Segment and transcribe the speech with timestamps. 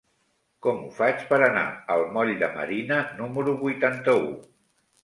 [0.67, 1.67] Com ho faig per anar
[1.97, 4.27] al moll de Marina número vuitanta-u?